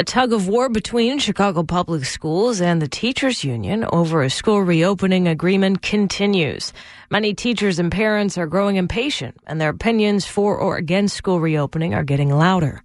[0.00, 4.62] A tug of war between Chicago Public Schools and the Teachers Union over a school
[4.62, 6.72] reopening agreement continues.
[7.10, 11.92] Many teachers and parents are growing impatient, and their opinions for or against school reopening
[11.92, 12.82] are getting louder.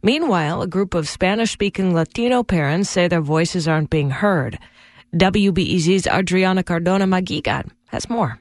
[0.00, 4.56] Meanwhile, a group of Spanish speaking Latino parents say their voices aren't being heard.
[5.12, 8.38] WBEZ's Adriana Cardona Maguigad has more.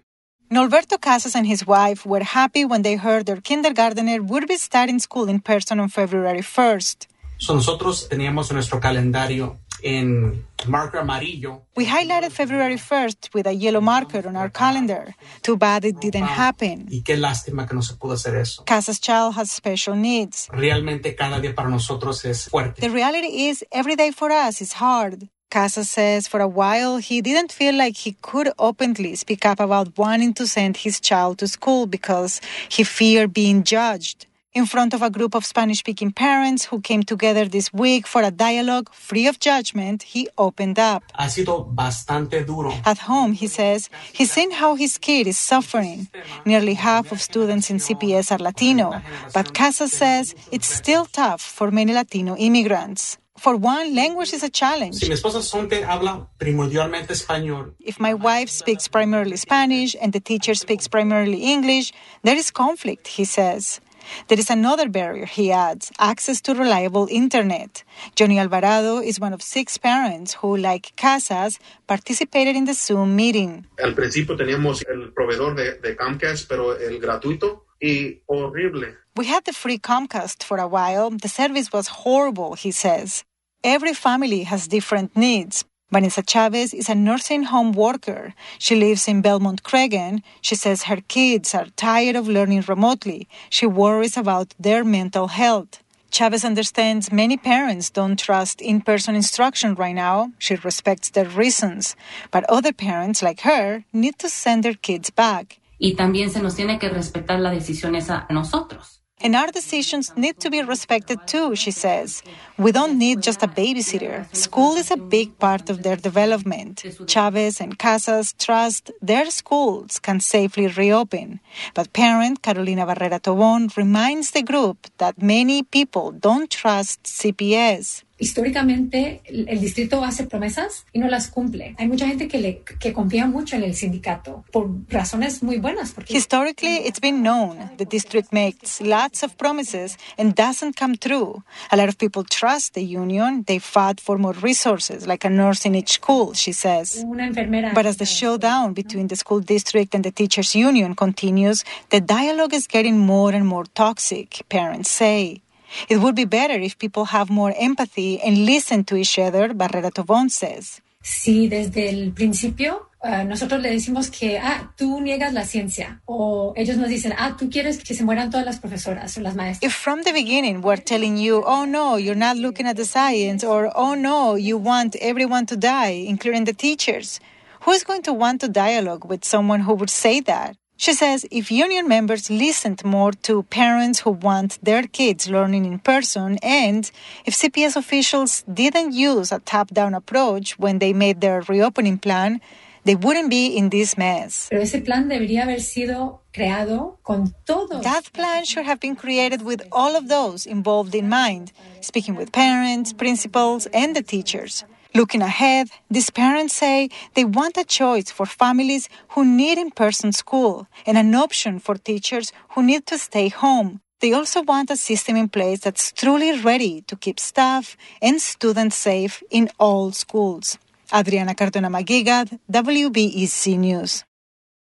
[0.52, 5.00] Norberto Casas and his wife were happy when they heard their kindergartner would be starting
[5.00, 7.08] school in person on February 1st.
[7.44, 11.64] So nosotros teníamos nuestro calendario en marker amarillo.
[11.76, 15.14] We highlighted February 1st with a yellow marker on our calendar.
[15.42, 16.88] Too bad it didn't ah, happen.
[16.90, 18.64] Y qué lástima que no se pudo hacer eso.
[18.64, 20.48] Casas' child has special needs.
[20.54, 22.80] Realmente cada día para nosotros es fuerte.
[22.80, 25.28] The reality is every day for us is hard.
[25.50, 29.98] Casas says for a while he didn't feel like he could openly speak up about
[29.98, 32.40] wanting to send his child to school because
[32.70, 37.04] he feared being judged in front of a group of Spanish speaking parents who came
[37.04, 41.04] together this week for a dialogue free of judgment, he opened up.
[41.16, 42.72] Ha sido bastante duro.
[42.86, 46.08] At home, he says, he's seen how his kid is suffering.
[46.46, 49.02] Nearly half of students in CPS are Latino,
[49.34, 53.18] but Casas says it's still tough for many Latino immigrants.
[53.40, 54.96] For one, language is a challenge.
[54.96, 57.74] Si mi esposa Sonte habla primordialmente español.
[57.80, 63.08] If my wife speaks primarily Spanish and the teacher speaks primarily English, there is conflict,
[63.08, 63.82] he says.
[64.28, 67.84] There is another barrier, he adds access to reliable internet.
[68.16, 73.66] Johnny Alvarado is one of six parents who, like Casas, participated in the Zoom meeting.
[73.84, 78.96] Al principio teníamos el proveedor de, de Comcast, pero el gratuito y horrible.
[79.16, 81.12] We had the free Comcast for a while.
[81.12, 83.24] The service was horrible, he says.
[83.64, 85.66] Every family has different needs.
[85.94, 88.34] Vanessa Chavez is a nursing home worker.
[88.58, 90.24] She lives in Belmont Cragin.
[90.42, 93.28] She says her kids are tired of learning remotely.
[93.52, 95.84] She worries about their mental health.
[96.10, 100.32] Chavez understands many parents don't trust in person instruction right now.
[100.40, 101.96] She respects their reasons.
[102.32, 105.60] But other parents, like her, need to send their kids back.
[105.78, 109.03] Y también se nos tiene que respetar la decisión esa a nosotros.
[109.24, 112.22] And our decisions need to be respected too, she says.
[112.58, 114.28] We don't need just a babysitter.
[114.36, 116.84] School is a big part of their development.
[117.08, 121.40] Chavez and Casas trust their schools can safely reopen.
[121.74, 128.04] But parent Carolina Barrera Tobon reminds the group that many people don't trust CPS.
[128.18, 131.76] Históricamente el distrito hace promesas y no las cumple.
[131.78, 135.92] Hay mucha gente que, le, que confía mucho en el sindicato por razones muy buenas.
[135.92, 141.44] Porque Historically, it's been known the district makes lots of promises and doesn't come true.
[141.72, 143.44] A lot of people trust the union.
[143.46, 147.04] They fought for more resources, like a nurse in each school, she says.
[147.04, 147.74] Una enfermera.
[147.74, 152.54] But as the showdown between the school district and the teachers union continues, the dialogue
[152.54, 155.42] is getting more and more toxic, parents say.
[155.90, 159.92] It would be better if people have more empathy and listen to each other, Barrera
[159.92, 160.82] Tobón says.
[161.02, 166.54] Si desde el principio uh, nosotros le decimos que, ah, tú niegas la ciencia, o
[166.56, 169.70] ellos nos dicen, ah, tú quieres que se mueran todas las profesoras o las maestras.
[169.70, 173.44] If from the beginning we're telling you, oh no, you're not looking at the science,
[173.44, 177.20] or oh no, you want everyone to die, including the teachers,
[177.66, 180.56] who is going to want to dialogue with someone who would say that?
[180.76, 185.80] She says if union members listened more to parents who want their kids learning in
[185.80, 186.90] person and
[187.26, 192.42] if CPS officials didn't use a top down approach when they made their reopening plan,
[192.86, 194.48] they wouldn't be in this mess.
[194.50, 197.82] Pero ese plan debería haber sido creado con todos.
[197.84, 202.32] That plan should have been created with all of those involved in mind, speaking with
[202.34, 204.66] parents, principals, and the teachers.
[204.96, 210.12] Looking ahead, these parents say they want a choice for families who need in person
[210.12, 213.82] school and an option for teachers who need to stay home.
[214.02, 218.76] They also want a system in place that's truly ready to keep staff and students
[218.76, 220.60] safe in all schools.
[220.94, 224.04] Adriana Cardona Maguigad, WBEZ News.